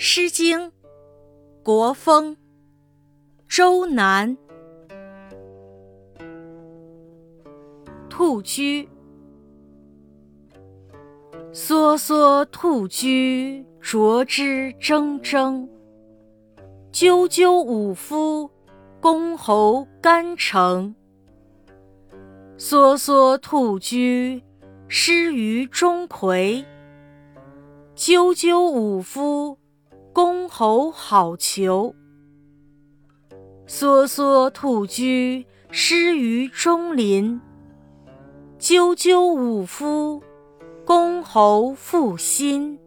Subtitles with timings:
[0.00, 0.60] 诗经·
[1.64, 2.36] 国风·
[3.48, 4.38] 周南。
[8.08, 8.88] 兔居，
[11.52, 15.68] 梭梭兔居，啄之铮铮。
[16.92, 18.48] 赳赳武夫，
[19.00, 20.94] 公侯干城。
[22.56, 24.44] 梭梭兔居，
[24.86, 26.64] 失于钟馗。
[27.96, 29.58] 赳赳武夫。
[30.12, 31.92] 公侯好逑，
[33.66, 37.40] 梭梭兔居，失于中林。
[38.58, 40.20] 赳赳武夫，
[40.84, 42.78] 公侯负心。